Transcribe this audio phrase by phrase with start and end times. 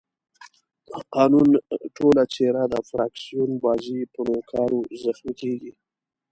[0.87, 1.49] د قانون
[1.95, 5.71] ټوله څېره د فراکسیون بازۍ په نوکارو زخمي کېږي.